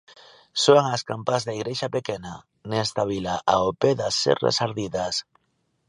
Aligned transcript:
Soan 0.61 0.85
as 0.95 1.01
campás 1.09 1.41
da 1.43 1.55
Igrexa 1.59 1.87
pequena, 1.95 2.33
nesta 2.71 3.03
vila 3.11 3.35
ao 3.53 3.65
pé 3.81 3.91
das 4.01 4.15
serras 4.23 4.57
ardidas. 4.67 5.15